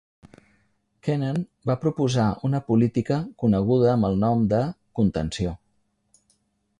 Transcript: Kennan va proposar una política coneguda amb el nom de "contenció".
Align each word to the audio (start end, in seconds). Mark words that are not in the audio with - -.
Kennan 1.07 1.35
va 1.71 1.75
proposar 1.83 2.25
una 2.49 2.61
política 2.71 3.19
coneguda 3.45 3.93
amb 3.93 4.07
el 4.09 4.17
nom 4.23 4.49
de 4.55 4.63
"contenció". 5.01 5.57